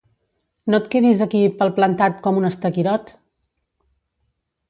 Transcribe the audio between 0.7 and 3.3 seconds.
No et quedis aquí palplantat, com un estaquirot!